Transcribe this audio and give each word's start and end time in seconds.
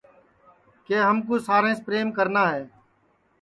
کہ 0.85 0.95
ہم 1.07 1.17
کُو 1.27 1.33
ساریںٚس 1.47 1.79
پریم 1.85 2.07
کرنا 2.17 2.43
ہے 2.53 2.63